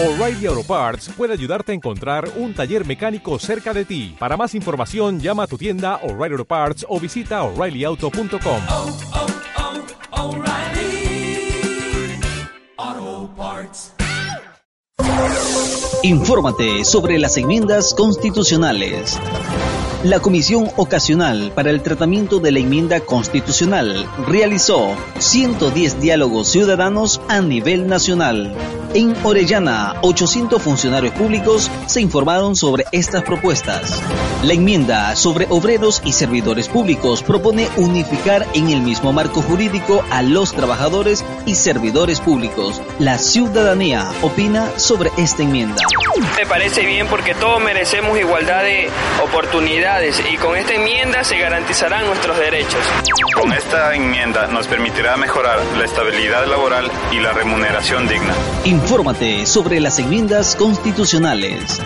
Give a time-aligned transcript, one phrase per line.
[0.00, 4.14] O'Reilly Auto Parts puede ayudarte a encontrar un taller mecánico cerca de ti.
[4.16, 8.60] Para más información, llama a tu tienda O'Reilly Auto Parts o visita oreillyauto.com.
[8.68, 8.96] oh,
[10.12, 11.50] oh, O'Reilly
[12.76, 13.92] Auto Parts.
[16.04, 19.18] Infórmate sobre las enmiendas constitucionales.
[20.04, 27.40] La Comisión Ocasional para el Tratamiento de la Enmienda Constitucional realizó 110 diálogos ciudadanos a
[27.40, 28.54] nivel nacional.
[28.94, 34.00] En Orellana, 800 funcionarios públicos se informaron sobre estas propuestas.
[34.44, 40.22] La enmienda sobre obreros y servidores públicos propone unificar en el mismo marco jurídico a
[40.22, 42.80] los trabajadores y servidores públicos.
[43.00, 45.82] La ciudadanía opina sobre esta enmienda.
[46.36, 48.88] Me parece bien porque todos merecemos igualdad de
[49.22, 49.87] oportunidades
[50.30, 52.78] y con esta enmienda se garantizarán nuestros derechos.
[53.34, 58.34] Con esta enmienda nos permitirá mejorar la estabilidad laboral y la remuneración digna.
[58.64, 61.80] Infórmate sobre las enmiendas constitucionales.